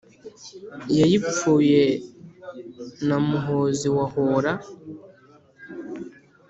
Yayipfuye 0.99 1.81
na 3.07 3.17
Muhozi 3.27 3.87
wa 3.95 4.05
hora 4.13 4.51